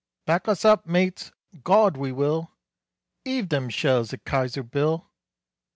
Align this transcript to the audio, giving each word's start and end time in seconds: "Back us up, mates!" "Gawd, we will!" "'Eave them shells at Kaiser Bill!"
"Back 0.25 0.47
us 0.47 0.65
up, 0.65 0.87
mates!" 0.87 1.31
"Gawd, 1.63 1.95
we 1.95 2.11
will!" 2.11 2.49
"'Eave 3.23 3.49
them 3.49 3.69
shells 3.69 4.11
at 4.13 4.25
Kaiser 4.25 4.63
Bill!" 4.63 5.07